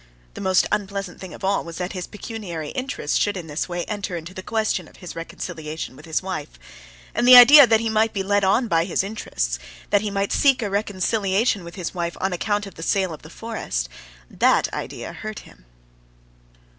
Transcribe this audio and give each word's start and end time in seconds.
The 0.33 0.41
most 0.41 0.65
unpleasant 0.71 1.21
thing 1.21 1.31
of 1.31 1.43
all 1.43 1.63
was 1.63 1.77
that 1.77 1.93
his 1.93 2.07
pecuniary 2.07 2.69
interests 2.69 3.19
should 3.19 3.37
in 3.37 3.45
this 3.45 3.69
way 3.69 3.85
enter 3.85 4.17
into 4.17 4.33
the 4.33 4.41
question 4.41 4.87
of 4.87 4.95
his 4.95 5.15
reconciliation 5.15 5.95
with 5.95 6.05
his 6.05 6.23
wife. 6.23 6.57
And 7.13 7.27
the 7.27 7.35
idea 7.35 7.67
that 7.67 7.79
he 7.81 7.87
might 7.87 8.11
be 8.11 8.23
led 8.23 8.43
on 8.43 8.67
by 8.67 8.85
his 8.85 9.03
interests, 9.03 9.59
that 9.91 10.01
he 10.01 10.09
might 10.09 10.31
seek 10.33 10.63
a 10.63 10.71
reconciliation 10.71 11.63
with 11.63 11.75
his 11.75 11.93
wife 11.93 12.17
on 12.19 12.33
account 12.33 12.65
of 12.65 12.73
the 12.73 12.81
sale 12.81 13.13
of 13.13 13.21
the 13.21 13.29
forest—that 13.29 14.73
idea 14.73 15.13
hurt 15.13 15.41
him. 15.41 15.65